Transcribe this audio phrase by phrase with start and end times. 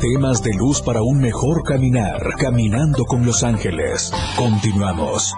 [0.00, 2.22] Temas de luz para un mejor caminar.
[2.38, 4.10] Caminando con los ángeles.
[4.34, 5.34] Continuamos.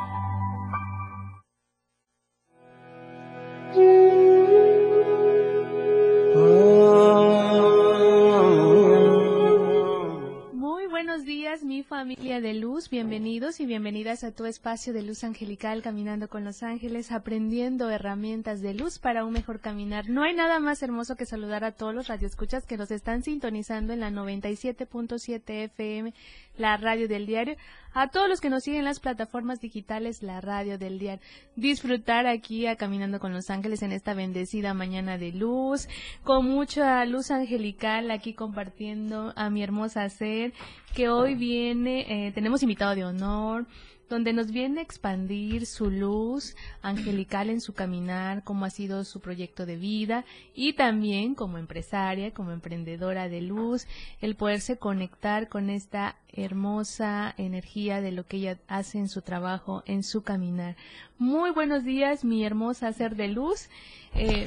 [13.61, 18.73] Y bienvenidas a tu espacio de luz angelical Caminando con los Ángeles, aprendiendo herramientas de
[18.73, 20.09] luz para un mejor caminar.
[20.09, 23.93] No hay nada más hermoso que saludar a todos los radioescuchas que nos están sintonizando
[23.93, 26.15] en la 97.7 FM,
[26.57, 27.57] la radio del diario,
[27.95, 31.23] a todos los que nos siguen en las plataformas digitales, la radio del diario.
[31.57, 35.89] Disfrutar aquí a Caminando con los Ángeles en esta bendecida mañana de luz,
[36.23, 40.53] con mucha luz angelical aquí compartiendo a mi hermosa ser,
[40.95, 43.67] que hoy viene, eh, tenemos invitado de honor,
[44.13, 49.21] donde nos viene a expandir su luz angelical en su caminar, cómo ha sido su
[49.21, 53.87] proyecto de vida y también como empresaria, como emprendedora de luz,
[54.21, 59.83] el poderse conectar con esta hermosa energía de lo que ella hace en su trabajo,
[59.87, 60.77] en su caminar.
[61.17, 63.71] Muy buenos días, mi hermosa ser de luz.
[64.15, 64.47] Eh,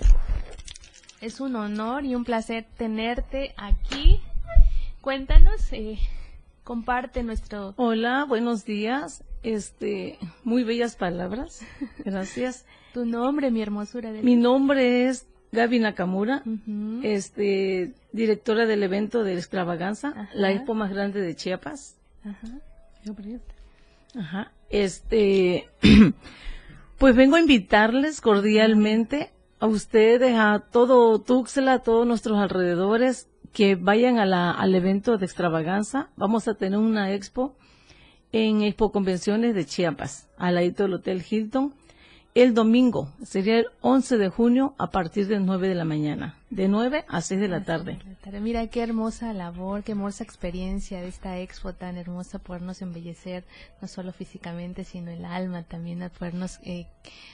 [1.21, 4.21] es un honor y un placer tenerte aquí.
[5.01, 5.97] Cuéntanos, eh,
[6.65, 7.73] comparte nuestro.
[7.77, 9.23] Hola, buenos días.
[9.43, 11.61] Este, muy bellas palabras.
[12.03, 12.65] Gracias.
[12.93, 14.11] tu nombre, mi hermosura.
[14.11, 16.43] mi nombre es Gaby Nakamura,
[17.03, 21.95] este, directora del evento de Extravaganza, la expo más grande de Chiapas.
[22.25, 22.59] Ajá.
[24.17, 24.51] Ajá.
[24.69, 25.69] Este,
[26.97, 33.75] pues vengo a invitarles cordialmente a ustedes, a todo Tuxtla, a todos nuestros alrededores, que
[33.75, 36.09] vayan a la, al evento de Extravaganza.
[36.17, 37.55] Vamos a tener una expo
[38.33, 41.73] en Expo Convenciones de Chiapas, al ladito del Hotel Hilton,
[42.33, 46.67] el domingo, sería el 11 de junio a partir de 9 de la mañana, de
[46.67, 47.97] 9 a 6 de la tarde.
[48.41, 53.45] Mira qué hermosa labor, qué hermosa experiencia de esta expo tan hermosa, podernos embellecer
[53.81, 56.87] no solo físicamente, sino el alma también, a podernos eh,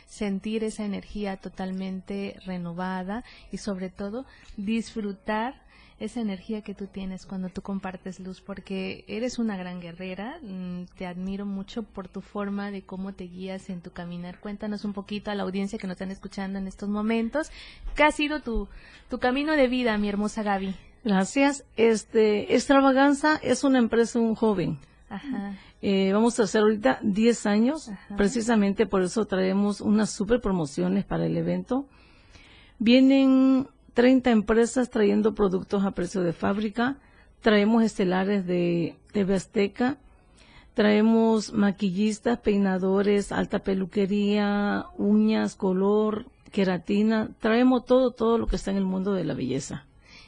[0.07, 5.55] sentir esa energía totalmente renovada y sobre todo disfrutar
[6.01, 10.39] esa energía que tú tienes cuando tú compartes luz, porque eres una gran guerrera.
[10.41, 14.39] Mm, te admiro mucho por tu forma de cómo te guías en tu caminar.
[14.39, 17.51] Cuéntanos un poquito a la audiencia que nos están escuchando en estos momentos.
[17.95, 18.67] ¿Qué ha sido tu,
[19.09, 20.75] tu camino de vida, mi hermosa Gaby?
[21.03, 21.65] Gracias.
[21.77, 24.79] Este, Extravaganza es una empresa, un joven.
[25.07, 25.55] Ajá.
[25.83, 27.91] Eh, vamos a hacer ahorita 10 años.
[28.17, 31.85] Precisamente por eso traemos unas super promociones para el evento.
[32.79, 36.97] Vienen 30 empresas trayendo productos a precio de fábrica.
[37.41, 39.97] Traemos estelares de TV Azteca.
[40.73, 47.29] Traemos maquillistas, peinadores, alta peluquería, uñas, color, queratina.
[47.39, 49.85] Traemos todo, todo lo que está en el mundo de la belleza.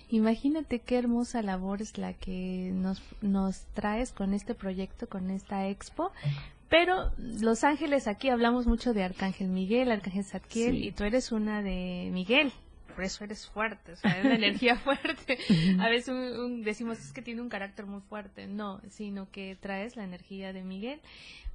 [0.09, 5.69] Imagínate qué hermosa labor es la que nos, nos traes con este proyecto, con esta
[5.69, 6.11] expo.
[6.69, 11.61] Pero Los Ángeles, aquí hablamos mucho de Arcángel Miguel, Arcángel Zadkiel, y tú eres una
[11.61, 12.51] de Miguel
[12.93, 15.37] por eso eres fuerte, o sea, es una energía fuerte.
[15.79, 16.15] A veces
[16.63, 20.63] decimos es que tiene un carácter muy fuerte, no, sino que traes la energía de
[20.63, 21.01] Miguel.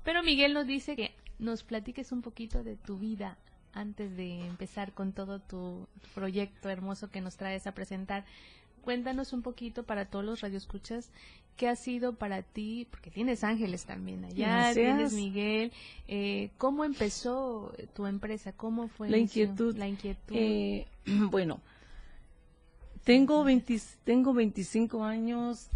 [0.04, 3.36] Pero Miguel nos dice que nos platiques un poquito de tu vida
[3.72, 8.24] antes de empezar con todo tu proyecto hermoso que nos traes a presentar.
[8.88, 11.10] Cuéntanos un poquito para todos los radioescuchas
[11.58, 15.72] qué ha sido para ti, porque tienes ángeles también allá, tienes Miguel,
[16.06, 18.52] eh, ¿cómo empezó tu empresa?
[18.52, 19.76] ¿Cómo fue la inquietud?
[19.76, 20.34] La inquietud.
[20.34, 21.60] Eh, bueno,
[23.04, 25.66] tengo, 20, tengo 25 años,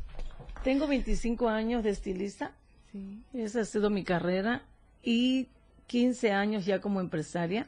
[0.64, 2.52] tengo 25 años de estilista,
[2.92, 3.20] sí.
[3.34, 4.62] esa ha sido mi carrera,
[5.02, 5.48] y
[5.88, 7.66] 15 años ya como empresaria.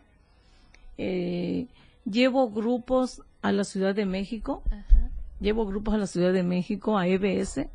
[0.96, 1.66] Eh,
[2.06, 4.62] llevo grupos a la Ciudad de México.
[4.70, 4.93] Ajá
[5.40, 7.68] llevo grupos a la Ciudad de México, a EBS,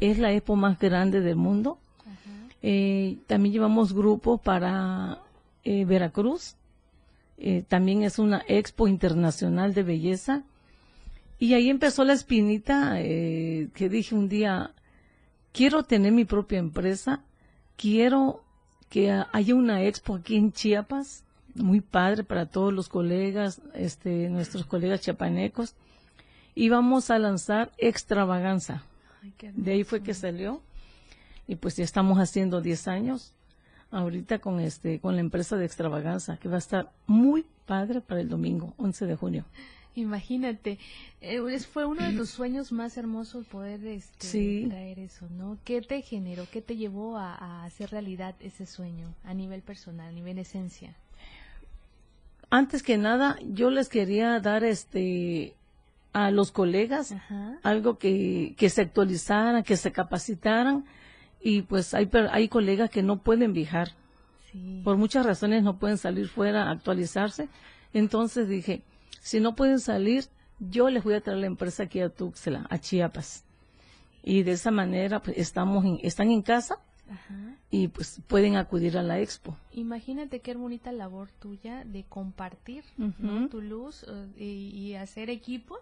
[0.00, 1.78] es la expo más grande del mundo.
[2.62, 5.20] Eh, también llevamos grupos para
[5.64, 6.56] eh, Veracruz,
[7.38, 10.42] eh, también es una expo internacional de belleza.
[11.38, 14.72] Y ahí empezó la espinita que dije un día,
[15.52, 17.22] quiero tener mi propia empresa,
[17.76, 18.42] quiero
[18.88, 21.22] que haya una expo aquí en Chiapas,
[21.54, 25.76] muy padre para todos los colegas, este, nuestros colegas chiapanecos
[26.58, 28.82] y vamos a lanzar Extravaganza.
[29.40, 30.60] de ahí fue que salió
[31.46, 33.32] y pues ya estamos haciendo 10 años
[33.92, 38.20] ahorita con este con la empresa de Extravaganza que va a estar muy padre para
[38.20, 39.44] el domingo 11 de junio.
[39.94, 40.78] Imagínate,
[41.20, 45.58] eh, fue uno de tus sueños más hermosos poder este, traer eso, ¿no?
[45.64, 50.08] ¿Qué te generó, qué te llevó a, a, hacer realidad ese sueño a nivel personal,
[50.08, 50.94] a nivel esencia?
[52.50, 55.57] Antes que nada, yo les quería dar este
[56.26, 57.14] a los colegas,
[57.62, 60.84] algo que, que se actualizaran, que se capacitaran
[61.40, 63.90] y pues hay, hay colegas que no pueden viajar.
[64.82, 67.48] Por muchas razones no pueden salir fuera a actualizarse.
[67.92, 68.82] Entonces dije,
[69.20, 70.24] si no pueden salir,
[70.58, 73.44] yo les voy a traer la empresa aquí a Tuxtla, a Chiapas.
[74.24, 76.78] Y de esa manera pues, estamos están en casa
[77.70, 79.56] y pues pueden acudir a la expo.
[79.72, 82.82] Imagínate qué bonita labor tuya de compartir
[83.50, 84.04] tu luz
[84.36, 85.78] eh, y hacer equipo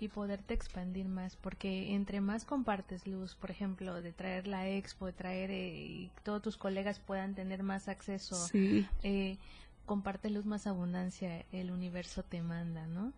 [0.00, 5.06] y poderte expandir más, porque entre más compartes luz, por ejemplo, de traer la expo,
[5.06, 8.36] de traer eh, y todos tus colegas puedan tener más acceso,
[9.02, 9.36] eh,
[9.86, 13.12] comparte luz más abundancia, el universo te manda, ¿no?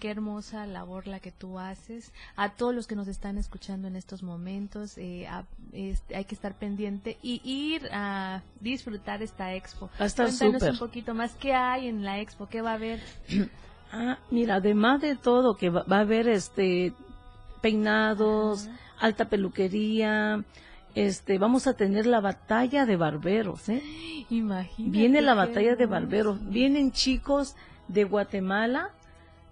[0.00, 2.12] Qué hermosa labor la que tú haces.
[2.34, 7.16] A todos los que nos están escuchando en estos momentos, eh, hay que estar pendiente
[7.22, 9.88] y ir a disfrutar esta expo.
[9.96, 13.00] Cuéntanos un poquito más qué hay en la expo, qué va a haber.
[13.92, 16.92] Ah, mira, además de todo, que va, a haber este
[17.60, 20.44] peinados, alta peluquería,
[20.94, 23.82] este, vamos a tener la batalla de barberos, ¿eh?
[24.30, 24.98] Imagínate.
[24.98, 27.56] Viene la batalla de barberos, vienen chicos
[27.88, 28.90] de Guatemala,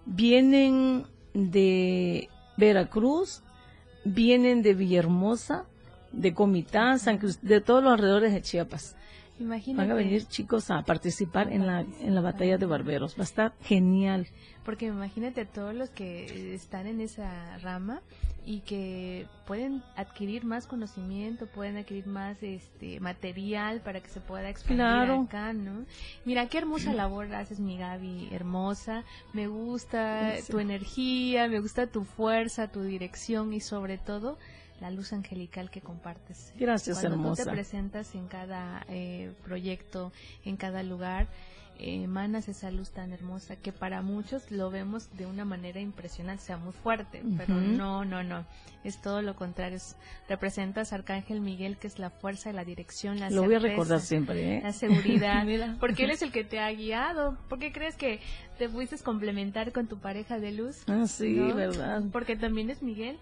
[0.05, 3.43] vienen de Veracruz,
[4.05, 5.65] vienen de Villahermosa,
[6.11, 8.95] de Comitán, San de todos los alrededores de Chiapas.
[9.39, 13.15] Van a venir chicos a participar en la, en la batalla de barberos.
[13.17, 14.27] Va a estar genial.
[14.63, 18.01] Porque imagínate todos los que están en esa rama
[18.45, 24.49] y que pueden adquirir más conocimiento, pueden adquirir más este material para que se pueda
[24.49, 25.85] expandir acá, ¿no?
[26.25, 29.03] Mira qué hermosa labor haces, mi Gaby, hermosa.
[29.33, 34.37] Me gusta tu energía, me gusta tu fuerza, tu dirección y sobre todo
[34.81, 36.53] la luz angelical que compartes.
[36.57, 37.43] Gracias, Cuando hermosa.
[37.43, 40.11] Tú te presentas en cada eh, proyecto,
[40.45, 41.27] en cada lugar,
[41.79, 46.43] eh, emanas esa luz tan hermosa que para muchos lo vemos de una manera impresionante,
[46.43, 48.45] sea muy fuerte, pero no, no, no,
[48.83, 49.79] es todo lo contrario.
[50.29, 53.59] representas a Arcángel Miguel, que es la fuerza y la dirección, la Lo voy a
[53.59, 54.61] recordar siempre, ¿eh?
[54.61, 55.45] La seguridad,
[55.79, 57.37] porque él es el que te ha guiado.
[57.49, 58.19] ¿Por qué crees que
[58.59, 60.83] te fuiste complementar con tu pareja de luz?
[60.87, 62.03] Ah, sí, verdad.
[62.11, 63.17] Porque también es Miguel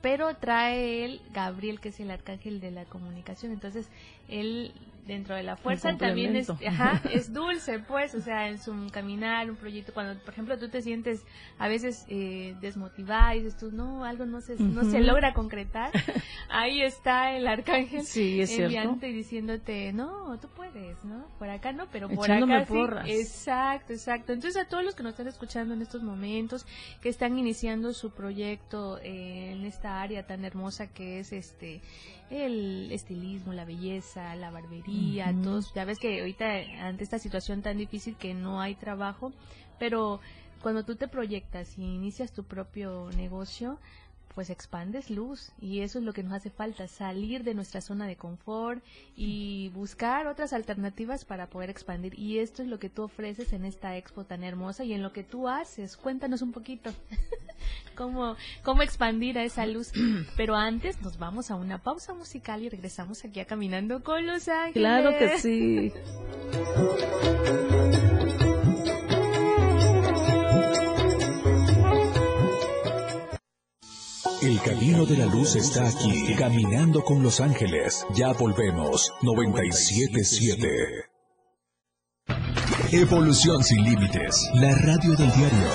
[0.00, 3.52] pero trae él Gabriel, que es el arcángel de la comunicación.
[3.52, 3.90] Entonces,
[4.28, 4.74] él
[5.08, 9.50] dentro de la fuerza también es, ajá, es dulce, pues, o sea, en su caminar,
[9.50, 11.24] un proyecto, cuando, por ejemplo, tú te sientes
[11.58, 15.90] a veces eh, desmotivada y dices tú, no, algo no se, no se logra concretar,
[16.50, 21.26] ahí está el arcángel sí, es enviándote y diciéndote, no, tú puedes, ¿no?
[21.38, 23.10] Por acá no, pero por acá sí.
[23.10, 24.34] Exacto, exacto.
[24.34, 26.66] Entonces, a todos los que nos están escuchando en estos momentos,
[27.00, 31.80] que están iniciando su proyecto eh, en esta área tan hermosa que es este
[32.30, 36.46] el estilismo, la belleza, la barbería, todos, ya ves que ahorita
[36.80, 39.32] ante esta situación tan difícil que no hay trabajo,
[39.78, 40.20] pero
[40.62, 43.78] cuando tú te proyectas y inicias tu propio negocio,
[44.38, 48.06] pues expandes luz y eso es lo que nos hace falta, salir de nuestra zona
[48.06, 48.80] de confort
[49.16, 52.16] y buscar otras alternativas para poder expandir.
[52.16, 55.12] Y esto es lo que tú ofreces en esta expo tan hermosa y en lo
[55.12, 55.96] que tú haces.
[55.96, 56.92] Cuéntanos un poquito
[57.96, 59.90] cómo, cómo expandir a esa luz.
[60.36, 64.46] Pero antes nos vamos a una pausa musical y regresamos aquí a Caminando con los
[64.46, 64.72] Ángeles.
[64.74, 65.92] Claro que sí.
[74.48, 78.06] El camino de la luz está aquí, caminando con los ángeles.
[78.14, 81.04] Ya volvemos, 977.
[82.92, 85.68] Evolución sin límites, la radio del diario.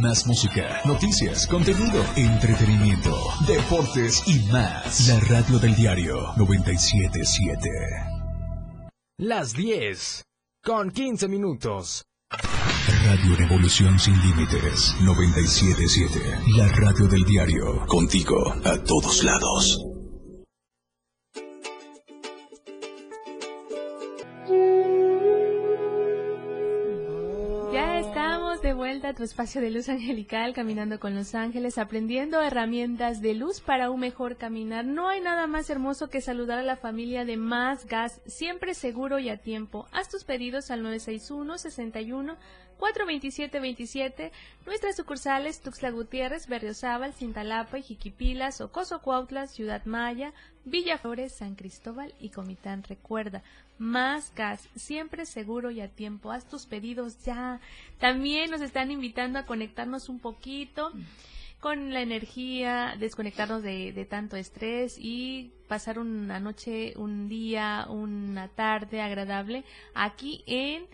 [0.00, 3.14] Más música, noticias, contenido, entretenimiento,
[3.46, 5.06] deportes y más.
[5.06, 7.68] La radio del diario 977.
[9.18, 10.24] Las 10
[10.64, 12.07] con 15 minutos.
[12.88, 16.40] Radio Revolución Sin Límites 977.
[16.56, 17.84] La radio del diario.
[17.86, 19.84] Contigo a todos lados.
[27.74, 32.40] Ya estamos de vuelta a tu espacio de luz angelical, caminando con los ángeles, aprendiendo
[32.40, 34.86] herramientas de luz para un mejor caminar.
[34.86, 39.18] No hay nada más hermoso que saludar a la familia de Más Gas, siempre seguro
[39.18, 39.86] y a tiempo.
[39.92, 42.36] Haz tus pedidos al 961 61
[42.78, 44.32] 42727,
[44.64, 50.32] nuestras sucursales Tuxtla Gutiérrez, Berriozábal, Cintalapa, Jiquipilas, Ocoso Cuautla, Ciudad Maya,
[50.64, 52.84] Villa Flores, San Cristóbal y Comitán.
[52.84, 53.42] Recuerda,
[53.78, 56.30] más gas, siempre seguro y a tiempo.
[56.30, 57.60] Haz tus pedidos ya.
[57.98, 60.92] También nos están invitando a conectarnos un poquito
[61.60, 68.46] con la energía, desconectarnos de, de, tanto estrés y pasar una noche, un día, una
[68.48, 70.86] tarde agradable aquí en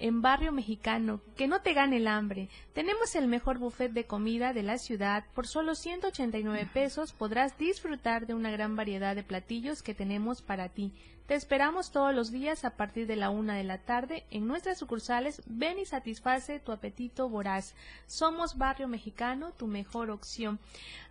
[0.00, 2.48] en Barrio Mexicano, que no te gane el hambre.
[2.72, 5.24] Tenemos el mejor buffet de comida de la ciudad.
[5.34, 10.70] Por solo 189 pesos podrás disfrutar de una gran variedad de platillos que tenemos para
[10.70, 10.92] ti.
[11.30, 14.78] Te esperamos todos los días a partir de la una de la tarde en nuestras
[14.78, 15.42] sucursales.
[15.46, 17.76] Ven y satisface tu apetito voraz.
[18.08, 20.58] Somos Barrio Mexicano, tu mejor opción.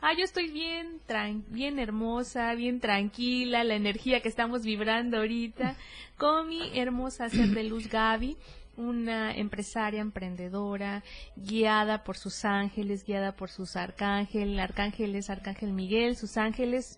[0.02, 1.00] Ah, yo estoy bien,
[1.48, 5.78] bien hermosa, bien tranquila, la energía que estamos vibrando ahorita
[6.18, 8.36] con mi hermosa ser de luz Gaby
[8.76, 11.04] una empresaria emprendedora,
[11.36, 16.98] guiada por sus ángeles, guiada por sus arcángeles, arcángeles, arcángel Miguel, sus ángeles,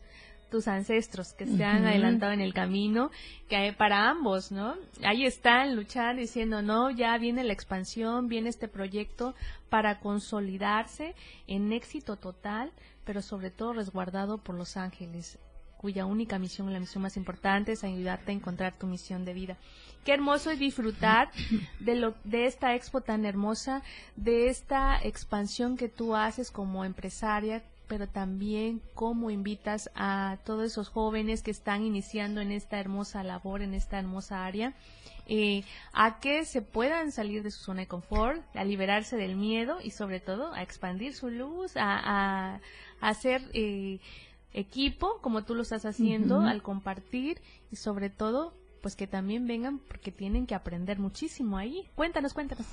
[0.52, 3.10] tus ancestros que se han adelantado en el camino,
[3.48, 4.76] que hay para ambos, ¿no?
[5.04, 9.34] Ahí están luchando diciendo, no, ya viene la expansión, viene este proyecto
[9.70, 11.16] para consolidarse
[11.48, 12.72] en éxito total,
[13.06, 15.40] pero sobre todo resguardado por los ángeles
[15.78, 19.58] cuya única misión, la misión más importante, es ayudarte a encontrar tu misión de vida.
[20.06, 21.32] Qué hermoso es disfrutar
[21.80, 23.82] de, lo, de esta expo tan hermosa,
[24.16, 30.88] de esta expansión que tú haces como empresaria, pero también cómo invitas a todos esos
[30.88, 34.74] jóvenes que están iniciando en esta hermosa labor, en esta hermosa área,
[35.28, 39.80] eh, a que se puedan salir de su zona de confort, a liberarse del miedo
[39.84, 42.62] y sobre todo a expandir su luz, a,
[43.02, 44.00] hacer eh,
[44.54, 47.42] equipo como tú lo estás haciendo, al compartir
[47.74, 51.90] y sobre todo pues que también vengan porque tienen que aprender muchísimo ahí.
[51.96, 52.66] Cuéntanos, cuéntanos.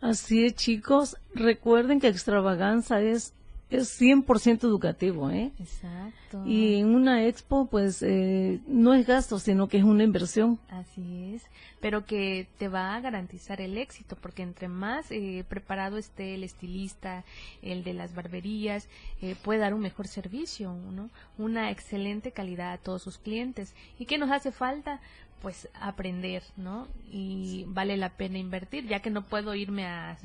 [0.00, 1.16] Así es, chicos.
[1.34, 3.34] Recuerden que extravaganza es
[3.78, 5.52] es 100% educativo, ¿eh?
[5.58, 6.42] Exacto.
[6.46, 10.58] Y en una expo, pues, eh, no es gasto, sino que es una inversión.
[10.68, 11.42] Así es,
[11.80, 16.44] pero que te va a garantizar el éxito, porque entre más eh, preparado esté el
[16.44, 17.24] estilista,
[17.62, 18.88] el de las barberías,
[19.20, 21.10] eh, puede dar un mejor servicio, ¿no?
[21.38, 23.74] Una excelente calidad a todos sus clientes.
[23.98, 25.00] ¿Y qué nos hace falta?
[25.42, 26.86] Pues aprender, ¿no?
[27.10, 30.16] Y vale la pena invertir, ya que no puedo irme a,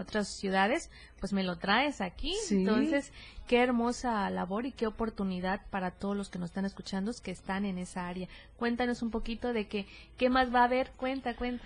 [0.00, 2.34] otras ciudades, pues me lo traes aquí.
[2.50, 3.12] Entonces,
[3.46, 7.66] qué hermosa labor y qué oportunidad para todos los que nos están escuchando que están
[7.66, 8.28] en esa área.
[8.56, 9.86] Cuéntanos un poquito de que,
[10.16, 11.64] qué más va a haber, cuenta, cuenta.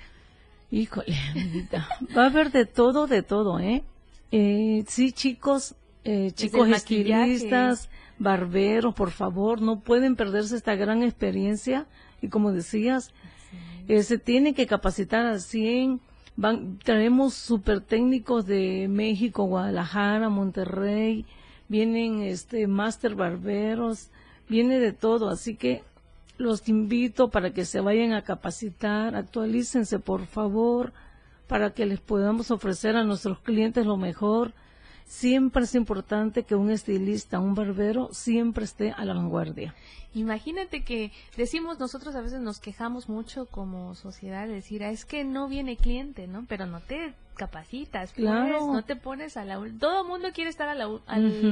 [0.73, 1.17] Híjole,
[2.17, 3.85] va a haber de todo, de todo, ¿eh?
[4.33, 11.87] eh sí, chicos, eh, chicos estilistas, barberos, por favor, no pueden perderse esta gran experiencia
[12.23, 13.13] y como decías,
[13.89, 16.01] eh, se tiene que capacitar al 100.
[16.37, 21.27] Van, traemos super técnicos de México, Guadalajara, Monterrey,
[21.69, 24.11] vienen este máster barberos,
[24.49, 25.83] viene de todo, así que
[26.39, 30.93] los invito para que se vayan a capacitar, actualícense por favor,
[31.47, 34.53] para que les podamos ofrecer a nuestros clientes lo mejor.
[35.11, 39.75] Siempre es importante que un estilista, un barbero, siempre esté a la vanguardia.
[40.15, 45.05] Imagínate que decimos nosotros a veces nos quejamos mucho como sociedad de decir, ah, es
[45.05, 46.47] que no viene cliente, ¿no?
[46.49, 48.73] Pero no te capacitas, pues, claro.
[48.73, 49.61] no te pones a la...
[49.81, 51.01] Todo el mundo quiere estar al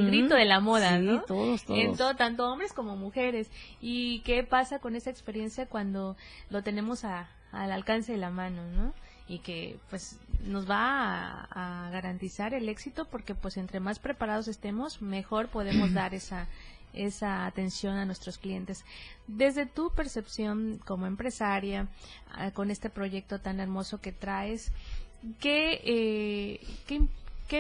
[0.07, 1.23] grito de la moda, ¿no?
[1.23, 1.81] todos, todos.
[1.81, 3.51] En todo, tanto hombres como mujeres.
[3.81, 6.17] ¿Y qué pasa con esa experiencia cuando
[6.49, 8.95] lo tenemos a, al alcance de la mano, ¿no?
[9.29, 14.49] Y que pues nos va a, a, garantizar el éxito porque pues entre más preparados
[14.49, 16.49] estemos mejor podemos dar esa
[16.93, 18.85] esa atención a nuestros clientes.
[19.27, 21.89] Desde tu percepción como empresaria,
[22.33, 24.73] ah, con este proyecto tan hermoso que traes,
[25.41, 27.03] ¿qué, eh, qué,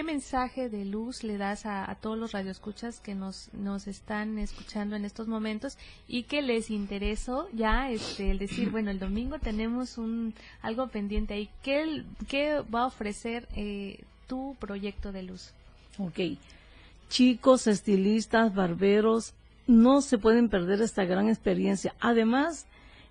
[0.02, 5.04] mensaje de luz le das a, todos los radioescuchas que nos, nos están escuchando en
[5.04, 10.34] estos momentos y que les interesó ya este, el decir, bueno, el domingo tenemos un
[10.62, 11.50] algo pendiente ahí?
[11.62, 15.52] ¿Qué, qué va a ofrecer eh, tu proyecto de luz?
[15.98, 16.38] Ok
[17.08, 19.34] chicos, estilistas, barberos,
[19.66, 21.94] no se pueden perder esta gran experiencia.
[22.00, 22.66] Además,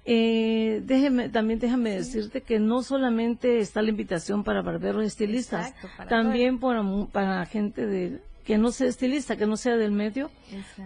[0.10, 5.74] eh, déjeme, también déjame decirte que no solamente está la invitación para barberos estilistas,
[6.08, 10.32] también para, para gente de, que no sea estilista, que no sea del medio,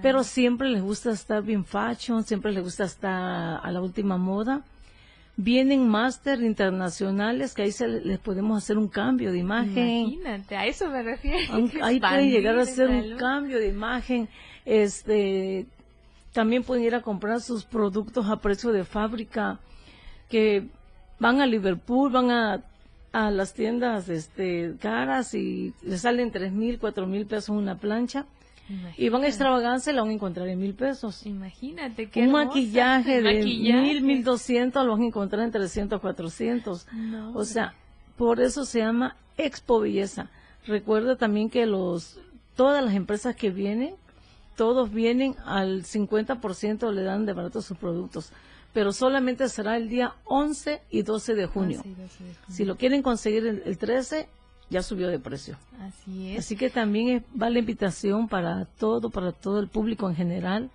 [0.01, 4.63] pero siempre les gusta estar bien fashion, siempre les gusta estar a la última moda
[5.37, 9.87] vienen máster internacionales que ahí se les podemos hacer un cambio de imagen.
[9.87, 11.39] Imagínate, a eso me refiero.
[11.81, 14.29] Ahí pueden llegar a hacer un cambio de imagen.
[14.65, 15.65] Este,
[16.33, 19.59] también pueden ir a comprar sus productos a precio de fábrica,
[20.29, 20.67] que
[21.19, 22.63] van a Liverpool, van a,
[23.11, 28.25] a las tiendas este, caras y les salen tres mil, cuatro mil pesos una plancha
[28.97, 31.25] y van a extravaganza la van a encontrar en mil pesos.
[31.25, 36.87] Imagínate que Un maquillaje de mil, mil doscientos lo van a encontrar en trescientos, cuatrocientos.
[37.33, 37.73] o sea,
[38.17, 40.29] por eso se llama Expo Belleza.
[40.65, 42.19] Recuerda también que los
[42.55, 43.95] todas las empresas que vienen,
[44.55, 48.31] todos vienen al 50% le dan de barato sus productos.
[48.73, 51.83] pero solamente será el día 11 y 12 de junio.
[52.47, 54.29] Si lo quieren conseguir el, 13,
[54.69, 55.57] ya subió de precio.
[55.81, 56.39] Así es.
[56.39, 60.69] Así que también va la invitación para todo, para todo el público en general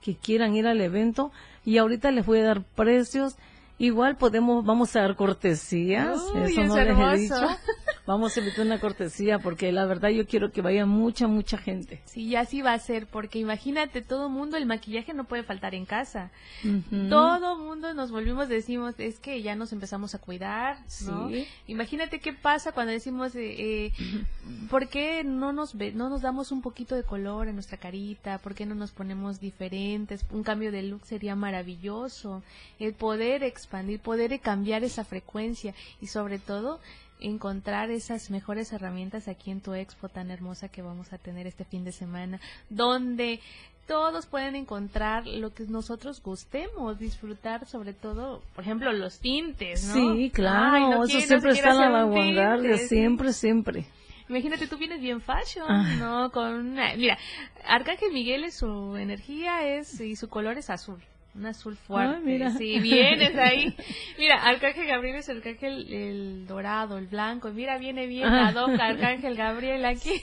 [0.00, 1.30] que quieran ir al evento.
[1.64, 3.36] Y ahorita les voy a dar precios
[3.78, 7.34] Igual podemos, vamos a dar cortesías, eso no les he dicho.
[8.04, 12.02] Vamos a invitar una cortesía porque la verdad yo quiero que vaya mucha, mucha gente.
[12.06, 15.86] Sí, así va a ser, porque imagínate, todo mundo, el maquillaje no puede faltar en
[15.86, 16.32] casa.
[17.08, 21.30] Todo mundo nos volvimos, decimos, es que ya nos empezamos a cuidar, ¿no?
[21.68, 23.92] Imagínate qué pasa cuando decimos, eh, eh
[24.68, 28.38] ¿por qué no nos, ve, no nos damos un poquito de color en nuestra carita?
[28.38, 30.26] ¿Por qué no nos ponemos diferentes?
[30.30, 32.42] Un cambio de look sería maravilloso.
[32.80, 36.78] El poder expandir, poder cambiar esa frecuencia y sobre todo
[37.20, 41.64] encontrar esas mejores herramientas aquí en tu expo tan hermosa que vamos a tener este
[41.64, 43.40] fin de semana, donde
[43.86, 49.94] todos pueden encontrar lo que nosotros gustemos, disfrutar sobre todo, por ejemplo, los tintes, ¿no?
[49.94, 53.86] Sí, claro, eso siempre está a la vanguardia, siempre, siempre.
[54.28, 55.96] Imagínate, tú vienes bien fashion, ah.
[55.98, 56.30] ¿no?
[56.32, 57.18] Con Mira,
[57.66, 61.02] Arcángel Miguel, su energía es y su color es azul.
[61.34, 62.20] Un azul fuerte.
[62.24, 62.50] mira.
[62.50, 63.74] Sí, vienes ahí.
[64.18, 67.50] Mira, Arcángel Gabriel es el Arcángel el dorado, el blanco.
[67.50, 70.20] Mira, viene bien la doca, Arcángel Gabriel aquí.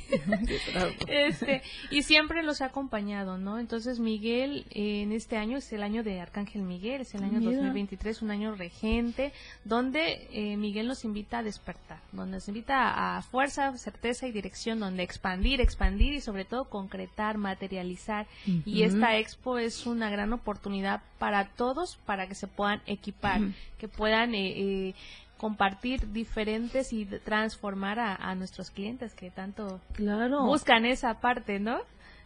[1.08, 3.58] este, y siempre los ha acompañado, ¿no?
[3.58, 8.22] Entonces, Miguel, en este año es el año de Arcángel Miguel, es el año 2023,
[8.22, 9.34] un año regente,
[9.66, 14.80] donde eh, Miguel nos invita a despertar, donde nos invita a fuerza, certeza y dirección,
[14.80, 18.28] donde expandir, expandir y sobre todo concretar, materializar.
[18.46, 23.42] Y esta expo es una gran oportunidad para todos para que se puedan equipar,
[23.78, 24.54] que puedan eh,
[24.90, 24.96] eh,
[25.38, 30.46] compartir diferentes y transformar a, nuestros clientes que tanto claro.
[30.46, 31.80] buscan esa parte, ¿no?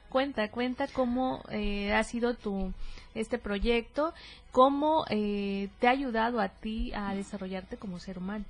[0.09, 2.71] Cuenta, cuenta cómo eh, ha sido tu
[3.15, 4.13] este proyecto,
[4.51, 8.45] cómo te ha ayudado a ti a desarrollarte como ser humano,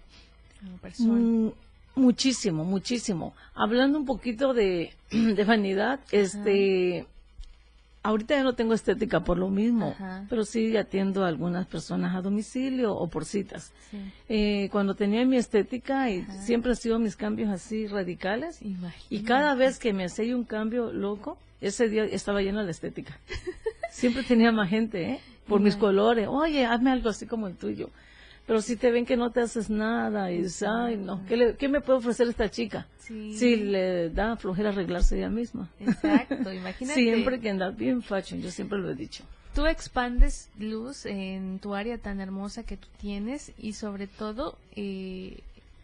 [0.59, 1.19] como persona.
[1.19, 1.51] Mm,
[1.95, 3.33] muchísimo, muchísimo.
[3.55, 4.93] Hablando un poquito de,
[5.47, 7.05] vanidad, este
[8.03, 9.95] Ahorita ya no tengo estética por lo mismo,
[10.29, 13.71] pero sí atiendo a algunas personas a domicilio o por citas.
[14.27, 18.59] Eh, cuando tenía mi estética, y siempre han sido mis cambios así radicales,
[19.09, 23.17] y cada vez que me hacía un cambio loco, ese día estaba llena de estética.
[23.89, 25.19] siempre tenía más gente, ¿eh?
[25.47, 26.27] Por mis colores.
[26.29, 27.89] Oye, hazme algo así como el tuyo.
[28.45, 31.69] Pero si te ven que no te haces nada y dices, ay, no, ¿qué, ¿qué
[31.69, 32.87] me puede ofrecer esta chica?
[32.97, 33.37] Sí.
[33.37, 35.69] Si le da flojera arreglarse ella misma.
[35.79, 36.99] Exacto, imagínate.
[36.99, 39.23] siempre que andas bien fashion, yo siempre lo he dicho.
[39.55, 45.41] Tú expandes luz en tu área tan hermosa que tú tienes y sobre todo eh,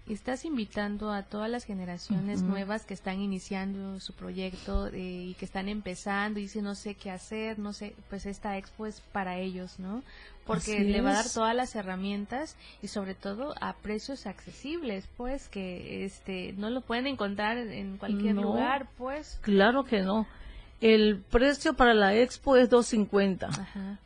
[0.10, 5.45] estás invitando a todas las generaciones nuevas que están iniciando su proyecto eh, y que
[5.45, 9.38] están empezando y dicen no sé qué hacer, no sé, pues esta expo es para
[9.38, 10.02] ellos, ¿no?
[10.49, 15.47] Porque le va a dar todas las herramientas y sobre todo a precios accesibles, pues
[15.47, 19.39] que este no lo pueden encontrar en cualquier lugar, pues.
[19.41, 20.25] Claro que no.
[20.81, 23.49] El precio para la expo es 250,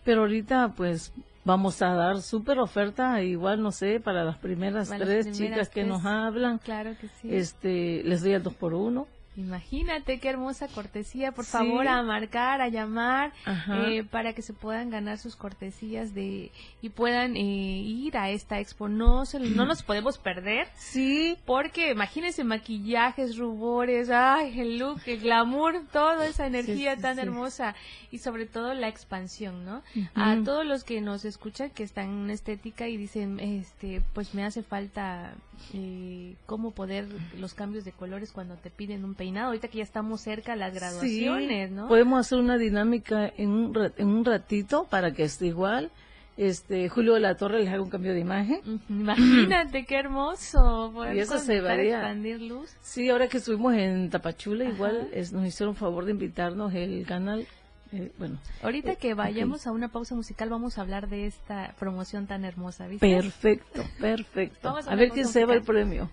[0.03, 1.13] pero ahorita pues
[1.45, 6.03] vamos a dar súper oferta, igual no sé, para las primeras tres chicas que nos
[6.05, 6.57] hablan.
[6.57, 7.33] Claro que sí.
[7.33, 9.07] Este, les doy el dos por uno.
[9.35, 13.33] Imagínate qué hermosa cortesía, por favor, a marcar, a llamar,
[13.71, 18.59] eh, para que se puedan ganar sus cortesías de y puedan eh, ir a esta
[18.59, 18.89] expo.
[18.89, 20.67] No, se, no nos podemos perder.
[20.75, 21.37] Sí.
[21.45, 27.75] Porque imagínense maquillajes, rubores, ay, el look, el glamour, toda esa energía tan hermosa
[28.11, 29.81] y sobre todo la expansión, ¿no?
[30.13, 34.43] A todos los que nos escuchan que están en estética y dicen, este, pues me
[34.43, 35.33] hace falta
[35.73, 39.47] eh, cómo poder los cambios de colores cuando te piden un peinado.
[39.47, 41.87] Ahorita que ya estamos cerca las graduaciones, ¿no?
[41.87, 45.91] Podemos hacer una dinámica en un, en un ratito para que esté igual.
[46.35, 48.59] Este Julio de la Torre les haga un cambio de imagen.
[48.89, 50.91] Imagínate qué hermoso.
[51.13, 51.99] Y eso se varía.
[51.99, 52.75] expandir luz.
[52.81, 57.47] Sí, ahora que estuvimos en Tapachula, igual nos hicieron favor de invitarnos el canal
[57.93, 61.75] eh, bueno, ahorita eh, que vayamos a una pausa musical vamos a hablar de esta
[61.77, 63.07] promoción tan hermosa, ¿viste?
[63.07, 64.75] Perfecto, perfecto.
[64.87, 66.09] a, ver quién se va el premio.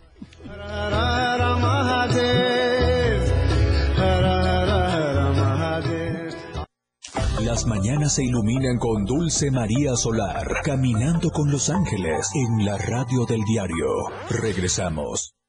[7.42, 13.24] Las mañanas se iluminan con Dulce María Solar, caminando con los ángeles en la radio
[13.26, 13.86] del diario.
[14.28, 15.39] Regresamos.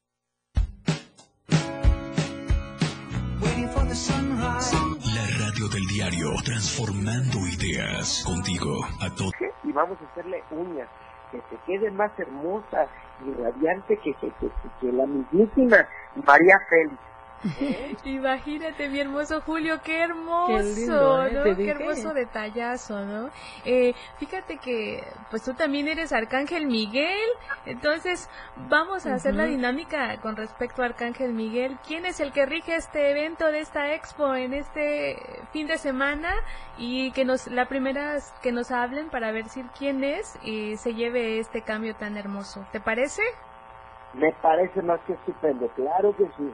[6.02, 9.30] Diario, transformando ideas contigo a todo.
[9.62, 10.88] Y vamos a hacerle uñas
[11.30, 12.88] que se quede más hermosa
[13.24, 14.32] y radiante que, que,
[14.80, 15.86] que, la mismísima
[16.26, 16.98] María Félix.
[18.04, 21.56] Imagínate, mi hermoso Julio, qué hermoso, qué, ¿eh?
[21.56, 23.30] qué hermoso detallazo, ¿no?
[23.64, 27.28] Eh, fíjate que, pues tú también eres Arcángel Miguel,
[27.66, 28.30] entonces
[28.68, 31.78] vamos a hacer la dinámica con respecto a Arcángel Miguel.
[31.86, 35.16] ¿Quién es el que rige este evento de esta expo en este
[35.52, 36.32] fin de semana?
[36.78, 40.94] Y que nos, la primera, que nos hablen para ver si quién es y se
[40.94, 42.64] lleve este cambio tan hermoso.
[42.72, 43.22] ¿Te parece?
[44.14, 46.52] Me parece más que estupendo, claro que sí.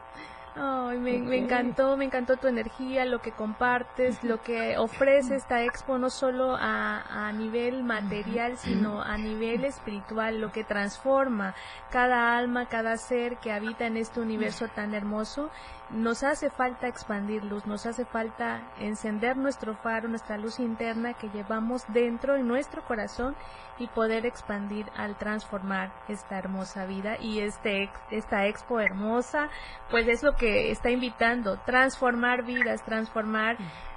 [0.60, 5.62] Ay, me, me, encantó, me encantó tu energía, lo que compartes, lo que ofrece esta
[5.62, 11.54] expo, no solo a, a nivel material, sino a nivel espiritual, lo que transforma
[11.90, 15.50] cada alma, cada ser que habita en este universo tan hermoso
[15.90, 21.31] nos hace falta expandir luz, nos hace falta encender nuestro faro, nuestra luz interna que
[21.31, 23.35] llevamos dentro en nuestro corazón
[23.79, 29.48] y poder expandir al transformar esta hermosa vida y este esta expo hermosa
[29.90, 33.57] pues es lo que está invitando transformar vidas transformar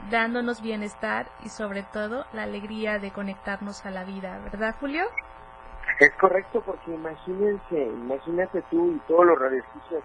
[0.10, 5.06] dándonos bienestar y sobre todo la alegría de conectarnos a la vida verdad Julio
[6.00, 10.04] es correcto porque imagínense imagínate tú y todos los radioescuchas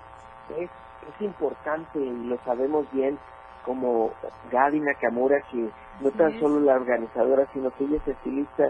[0.57, 0.71] es
[1.15, 3.19] es importante y lo sabemos bien
[3.65, 4.13] como
[4.51, 8.69] Gaby Nakamura, que no tan solo la organizadora, sino que ella es estilista,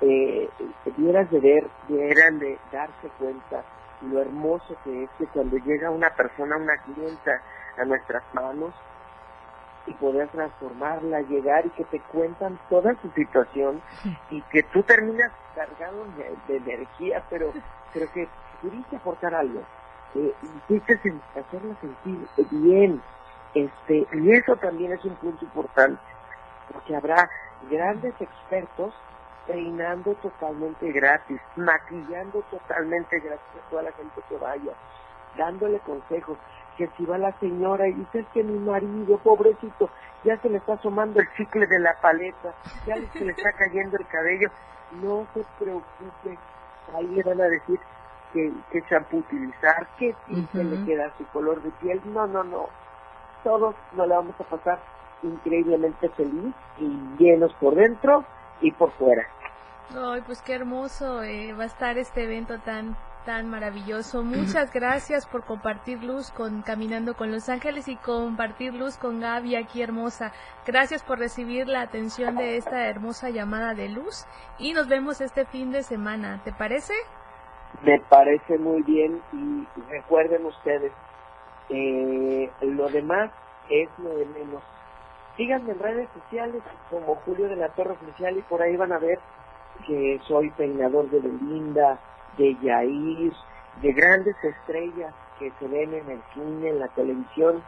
[0.00, 0.48] eh,
[0.84, 3.62] debieras de ver, debieran de darse cuenta
[4.02, 7.40] lo hermoso que es que cuando llega una persona, una clienta
[7.78, 8.74] a nuestras manos
[9.86, 13.80] y poder transformarla, llegar y que te cuentan toda su situación
[14.30, 16.04] y que tú terminas cargado
[16.48, 17.52] de, energía, pero,
[17.92, 18.28] pero que
[18.60, 19.62] pudiste aportar algo
[20.14, 20.34] eh,
[21.34, 23.02] hacerla sentir bien.
[23.54, 26.00] Este, y eso también es un punto importante,
[26.72, 27.30] porque habrá
[27.70, 28.92] grandes expertos
[29.46, 34.72] peinando totalmente gratis, maquillando totalmente gratis a toda la gente que vaya,
[35.36, 36.38] dándole consejos,
[36.76, 39.88] que si va la señora y dice es que mi marido, pobrecito,
[40.24, 42.54] ya se le está asomando el chicle de la paleta,
[42.86, 44.48] ya se le está cayendo el cabello,
[45.02, 46.38] no se preocupe,
[46.94, 47.78] ahí le van a decir,
[48.34, 52.02] qué, qué shampoo utilizar, qué tinte le queda a su color de piel.
[52.04, 52.68] No, no, no.
[53.42, 54.78] Todos nos la vamos a pasar
[55.22, 58.24] increíblemente feliz y llenos por dentro
[58.60, 59.22] y por fuera.
[59.96, 64.22] Ay, pues qué hermoso eh, va a estar este evento tan tan maravilloso.
[64.22, 69.56] Muchas gracias por compartir luz con Caminando con Los Ángeles y compartir luz con Gaby
[69.56, 70.32] aquí hermosa.
[70.66, 74.26] Gracias por recibir la atención de esta hermosa llamada de luz
[74.58, 76.42] y nos vemos este fin de semana.
[76.44, 76.92] ¿Te parece?
[77.82, 80.92] Me parece muy bien y recuerden ustedes,
[81.68, 83.30] eh, lo demás
[83.68, 84.62] es lo de menos.
[85.36, 88.98] Síganme en redes sociales como Julio de la Torre Oficial y por ahí van a
[88.98, 89.18] ver
[89.86, 91.98] que soy peinador de Belinda,
[92.38, 93.32] de Yair,
[93.82, 97.62] de grandes estrellas que se ven en el cine, en la televisión.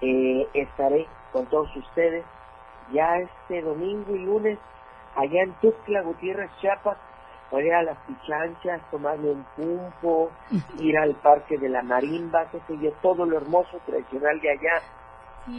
[0.00, 2.24] Eh, estaré con todos ustedes
[2.92, 4.58] ya este domingo y lunes
[5.14, 6.98] allá en Tuxtla Gutiérrez, Chiapas,
[7.52, 10.30] ir a las pichanchas, tomarme un pumpo,
[10.78, 14.82] ir al parque de la marimba, qué sé yo, todo lo hermoso tradicional de allá.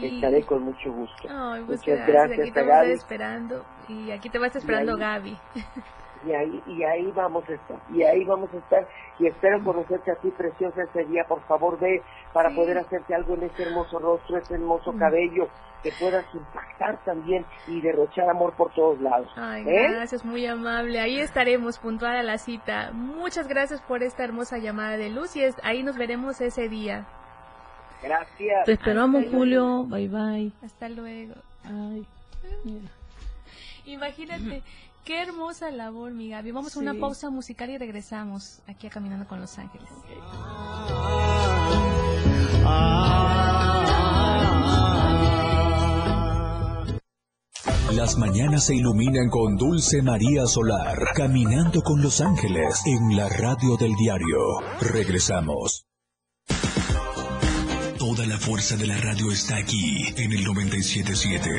[0.02, 1.28] Estaré con mucho gusto.
[1.66, 2.92] Pues Muchas gracias, aquí te Gaby.
[2.92, 5.36] esperando y aquí te va a estar esperando Gaby.
[6.26, 8.86] Y ahí, y ahí vamos a estar, y ahí vamos a estar,
[9.18, 12.02] y espero conocerte a ti preciosa ese día, por favor ve
[12.34, 14.98] para poder hacerte algo en ese hermoso rostro, ese hermoso mm.
[14.98, 15.48] cabello,
[15.82, 19.28] que puedas impactar también y derrochar amor por todos lados.
[19.36, 19.88] Ay, ¿Eh?
[19.90, 22.90] gracias, muy amable, ahí estaremos puntual a la cita.
[22.92, 27.06] Muchas gracias por esta hermosa llamada de luz y ahí nos veremos ese día.
[28.02, 28.64] Gracias.
[28.64, 29.84] Te esperamos, Julio.
[29.84, 30.52] Bye bye.
[30.62, 31.34] Hasta luego.
[31.64, 32.06] Ay,
[33.84, 34.62] Imagínate.
[35.04, 36.50] Qué hermosa labor, mi Gaby.
[36.52, 39.88] Vamos a una pausa musical y regresamos aquí a Caminando con Los Ángeles.
[47.92, 53.76] Las mañanas se iluminan con Dulce María Solar, caminando con los ángeles en la radio
[53.76, 54.38] del diario.
[54.80, 55.86] Regresamos.
[57.98, 61.50] Toda la fuerza de la radio está aquí en el 977.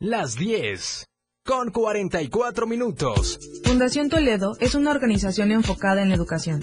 [0.00, 1.06] Las 10
[1.44, 3.40] con 44 minutos.
[3.64, 6.62] Fundación Toledo es una organización enfocada en la educación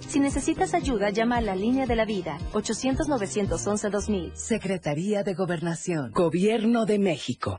[0.00, 4.34] Si necesitas ayuda, llama a la línea de la vida, 800-911-2000.
[4.34, 7.58] Secretaría de Gobernación, Gobierno de México.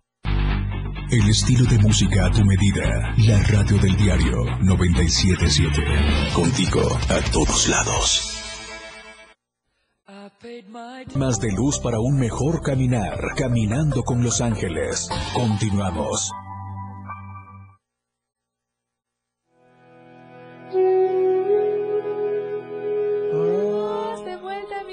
[1.11, 3.15] El estilo de música a tu medida.
[3.17, 6.33] La radio del diario 977.
[6.35, 8.35] Contigo a todos lados.
[11.15, 13.19] Más de luz para un mejor caminar.
[13.35, 15.09] Caminando con Los Ángeles.
[15.33, 16.31] Continuamos.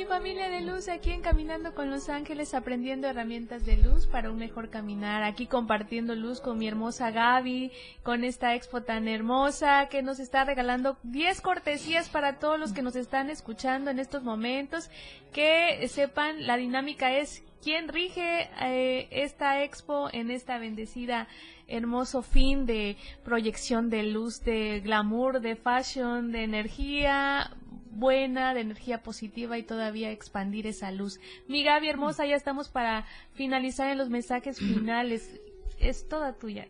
[0.07, 4.39] Familia de luz aquí en Caminando con Los Ángeles, aprendiendo herramientas de luz para un
[4.39, 5.25] mejor caminar.
[5.25, 7.73] Aquí compartiendo luz con mi hermosa Gaby,
[8.05, 12.83] con esta expo tan hermosa que nos está regalando 10 cortesías para todos los que
[12.83, 14.91] nos están escuchando en estos momentos.
[15.33, 21.27] Que sepan, la dinámica es quién rige eh, esta expo en esta bendecida
[21.67, 27.51] hermoso fin de proyección de luz, de glamour, de fashion, de energía
[27.99, 31.21] buena, de energía positiva y todavía expandir esa luz.
[31.49, 35.41] Mi Gaby hermosa, ya estamos para finalizar en los mensajes finales.
[35.79, 36.69] Es toda tuya.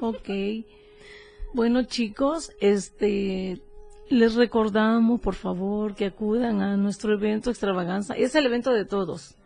[0.00, 0.28] Ok.
[1.54, 3.60] Bueno, chicos, este
[4.08, 8.14] les recordamos, por favor, que acudan a nuestro evento extravaganza.
[8.14, 9.36] Es el evento de todos.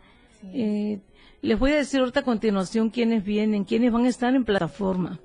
[0.43, 0.99] Eh,
[1.41, 5.19] les voy a decir ahorita a continuación quiénes vienen, quiénes van a estar en plataforma.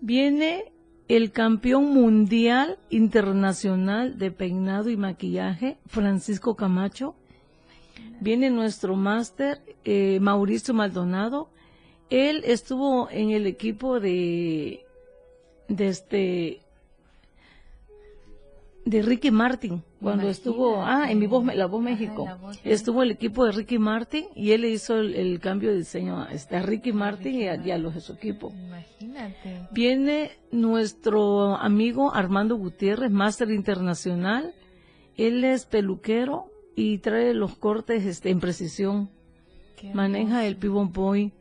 [0.00, 0.73] Viene
[1.08, 7.14] el campeón mundial internacional de peinado y maquillaje, Francisco Camacho.
[8.20, 11.50] Viene nuestro máster, eh, Mauricio Maldonado.
[12.08, 14.86] Él estuvo en el equipo de,
[15.68, 16.60] de este,
[18.84, 22.26] de Ricky Martin cuando estuvo ah en mi voz la voz México.
[22.64, 26.32] Estuvo el equipo de Ricky Martin y él le hizo el, cambio de diseño a,
[26.32, 28.52] este, Ricky Martin y a, los de su equipo.
[28.52, 29.68] Imagínate.
[29.72, 34.54] Viene nuestro amigo Armando Gutiérrez máster internacional.
[35.16, 39.10] Él es peluquero y trae los cortes este en precisión.
[39.92, 41.32] Maneja el pivot point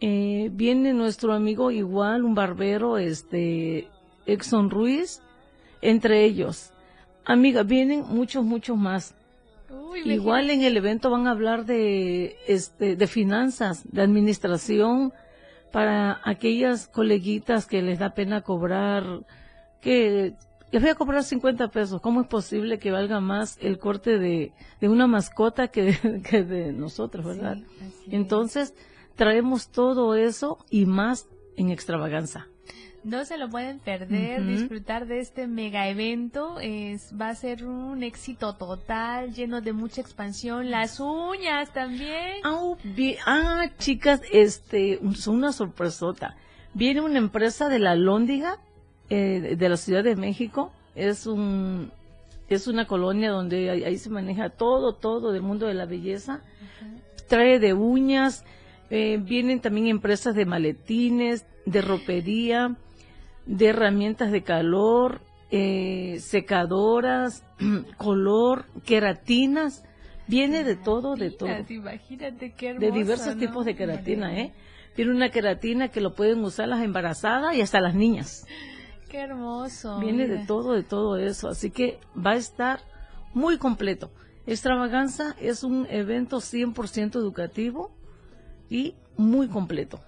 [0.00, 3.88] eh, viene nuestro amigo igual un barbero este
[4.26, 5.22] Exxon Ruiz
[5.84, 6.72] entre ellos.
[7.24, 9.14] Amiga, vienen muchos, muchos más.
[10.04, 15.12] Igual en el evento van a hablar de, este, de finanzas, de administración,
[15.70, 19.04] para aquellas coleguitas que les da pena cobrar,
[19.80, 20.34] que
[20.70, 22.00] les voy a cobrar 50 pesos.
[22.00, 26.42] ¿Cómo es posible que valga más el corte de, de una mascota que de, que
[26.42, 27.58] de nosotros, verdad?
[28.08, 28.74] Entonces,
[29.16, 32.48] traemos todo eso y más en extravaganza.
[33.04, 36.58] No se lo pueden perder, disfrutar de este mega evento.
[36.58, 40.70] Es, va a ser un éxito total, lleno de mucha expansión.
[40.70, 42.40] Las uñas también.
[43.26, 46.34] ah, chicas, este, una sorpresota.
[46.72, 48.58] Viene una empresa de la Lóndiga,
[49.10, 50.72] eh, de la Ciudad de México.
[50.94, 51.92] Es un,
[52.48, 56.40] es una colonia donde ahí, se maneja todo, todo del mundo de la belleza.
[57.28, 58.46] Trae de uñas,
[58.88, 62.76] eh, vienen también empresas de maletines, de ropería,
[63.46, 67.44] de herramientas de calor, eh, secadoras,
[67.96, 69.84] color, queratinas,
[70.26, 71.50] viene de todo, de todo.
[71.68, 74.52] Imagínate qué De diversos tipos de queratina, ¿eh?
[74.94, 78.46] Tiene una queratina que lo pueden usar las embarazadas y hasta las niñas.
[79.10, 79.98] Qué hermoso.
[79.98, 81.48] Viene de todo, de todo eso.
[81.48, 82.80] Así que va a estar
[83.32, 84.10] muy completo.
[84.46, 87.90] Extravaganza es un evento 100% educativo
[88.68, 90.00] y muy completo.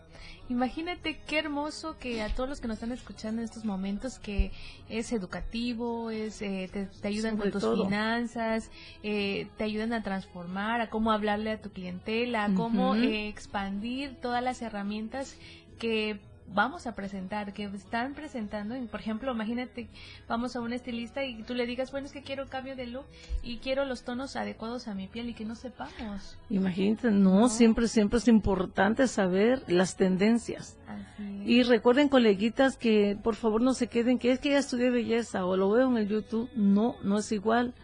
[0.49, 4.53] Imagínate qué hermoso que a todos los que nos están escuchando en estos momentos que
[4.89, 8.71] es educativo, es eh, te, ayudan con tus finanzas,
[9.03, 14.15] eh, te ayudan a transformar, a cómo hablarle a tu clientela, a cómo eh, expandir
[14.21, 15.37] todas las herramientas
[15.81, 16.21] que
[16.55, 19.89] vamos a presentar, que están presentando, por ejemplo, imagínate,
[20.29, 23.05] vamos a un estilista y tú le digas, bueno, es que quiero cambio de look
[23.43, 26.39] y quiero los tonos adecuados a mi piel y que no sepamos.
[26.51, 30.77] Imagínate, no, siempre, siempre es importante saber las tendencias.
[31.45, 35.45] Y recuerden, coleguitas, que por favor no se queden, que es que ya estudié belleza
[35.45, 36.51] o lo veo en el YouTube.
[36.55, 37.75] No, no es igual.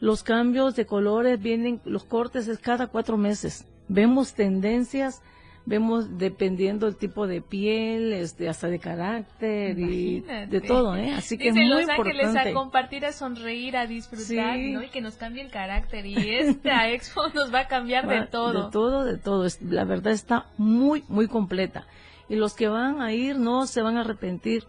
[0.00, 3.66] Los cambios de colores vienen, los cortes es cada cuatro meses.
[3.88, 5.22] Vemos tendencias
[5.66, 11.12] vemos dependiendo el tipo de piel, este, hasta de carácter y de todo, ¿eh?
[11.12, 14.82] Así que es muy Los Ángeles a compartir, a sonreír, a disfrutar, ¿no?
[14.82, 16.04] Y que nos cambie el carácter.
[16.06, 18.66] Y esta expo nos va a cambiar de todo.
[18.66, 19.46] De todo, de todo.
[19.62, 21.86] La verdad está muy, muy completa.
[22.28, 24.64] Y los que van a ir no se van a arrepentir.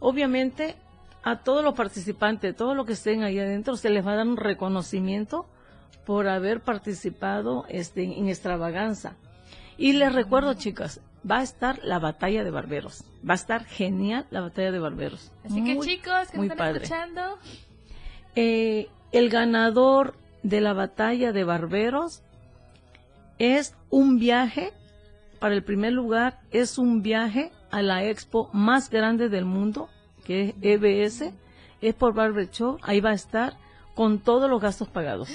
[0.00, 0.76] Obviamente,
[1.22, 4.26] a todos los participantes, todos los que estén ahí adentro, se les va a dar
[4.26, 5.46] un reconocimiento
[6.04, 9.16] por haber participado este, en extravaganza.
[9.76, 13.04] Y les recuerdo, chicas, va a estar la batalla de barberos.
[13.28, 15.32] Va a estar genial la batalla de barberos.
[15.44, 17.38] Así que chicos, que están escuchando.
[18.36, 22.22] Eh, el ganador de la batalla de barberos
[23.38, 24.72] es un viaje,
[25.38, 29.88] para el primer lugar, es un viaje a la expo más grande del mundo,
[30.24, 31.32] que es EBS,
[31.80, 33.56] es por Barber Show, ahí va a estar
[33.94, 35.28] con todos los gastos pagados.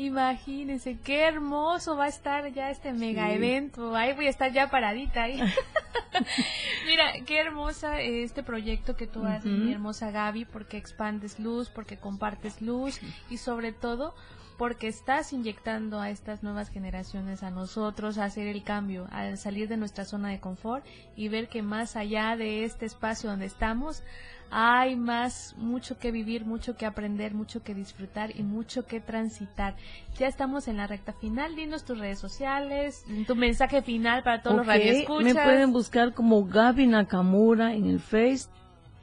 [0.00, 3.94] Imagínense, qué hermoso va a estar ya este mega evento.
[3.94, 5.38] Ahí voy a estar ya paradita ahí.
[6.86, 11.98] Mira, qué hermosa este proyecto que tú haces, mi hermosa Gaby, porque expandes luz, porque
[11.98, 14.14] compartes luz y sobre todo
[14.56, 19.68] porque estás inyectando a estas nuevas generaciones, a nosotros, a hacer el cambio, a salir
[19.68, 20.84] de nuestra zona de confort
[21.14, 24.02] y ver que más allá de este espacio donde estamos,
[24.50, 29.76] hay más, mucho que vivir, mucho que aprender, mucho que disfrutar y mucho que transitar.
[30.18, 31.54] Ya estamos en la recta final.
[31.54, 35.34] Dinos tus redes sociales, tu mensaje final para todos los radioescuchas.
[35.34, 38.48] Me pueden buscar como Gaby Nakamura en el Face,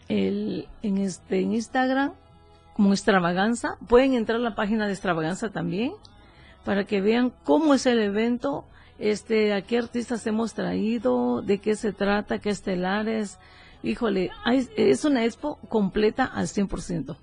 [0.10, 2.14] el, en, este, en Instagram,
[2.74, 3.78] como Extravaganza.
[3.88, 5.94] Pueden entrar a la página de Extravaganza también
[6.66, 8.66] para que vean cómo es el evento,
[9.00, 13.40] este, a qué artistas hemos traído, de qué se trata, qué estelares,
[13.84, 14.32] híjole,
[14.76, 17.18] es una expo completa al 100%.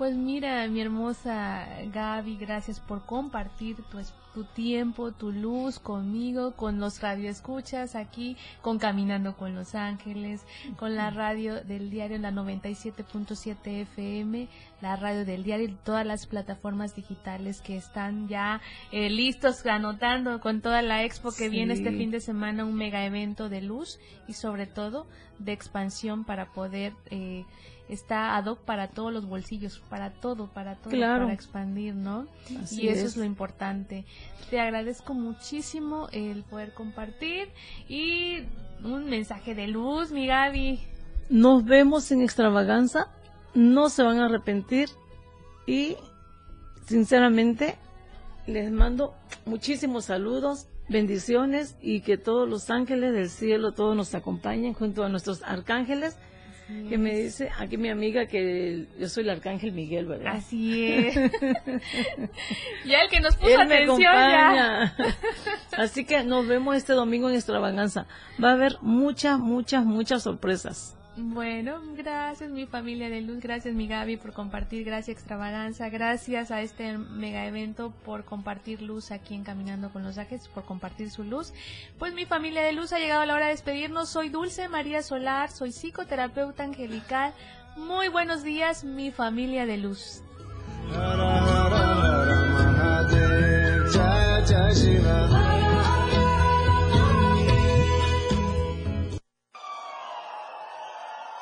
[0.00, 3.98] Pues mira, mi hermosa Gaby, gracias por compartir tu,
[4.32, 10.46] tu tiempo, tu luz conmigo, con los radioescuchas aquí, con Caminando con Los Ángeles,
[10.78, 14.48] con la radio del diario, la 97.7 FM,
[14.80, 18.60] la radio del diario y todas las plataformas digitales que están ya
[18.92, 23.04] eh, listos anotando con toda la expo que viene este fin de semana, un mega
[23.04, 25.06] evento de luz y sobre todo
[25.38, 26.92] de expansión para poder...
[27.10, 27.44] Eh,
[27.90, 32.26] está ad hoc para todos los bolsillos, para todo, para todo, para expandir, ¿no?
[32.70, 33.16] y eso es.
[33.16, 34.04] lo importante.
[34.48, 37.48] Te agradezco muchísimo el poder compartir
[37.88, 38.44] y
[38.84, 40.80] un mensaje de luz, mi Gaby.
[41.28, 43.08] Nos vemos en extravaganza,
[43.54, 44.88] no se van a arrepentir
[45.66, 45.96] y
[46.86, 47.76] sinceramente
[48.46, 54.74] les mando muchísimos saludos, bendiciones y que todos los ángeles del cielo, todos nos acompañen
[54.74, 56.16] junto a nuestros arcángeles
[56.88, 60.36] que me dice aquí mi amiga que yo soy el arcángel Miguel, ¿verdad?
[60.36, 61.14] Así es.
[62.84, 64.94] ya el que nos puso atención ya.
[65.76, 68.06] Así que nos vemos este domingo en Extravaganza.
[68.42, 70.96] Va a haber muchas, muchas, muchas sorpresas.
[71.22, 76.62] Bueno, gracias mi familia de luz, gracias mi Gaby por compartir, gracias Extravaganza, gracias a
[76.62, 81.22] este mega evento por compartir luz aquí en Caminando con los Ángeles, por compartir su
[81.22, 81.52] luz.
[81.98, 84.08] Pues mi familia de luz ha llegado la hora de despedirnos.
[84.08, 87.34] Soy Dulce María Solar, soy psicoterapeuta angelical.
[87.76, 90.22] Muy buenos días mi familia de luz.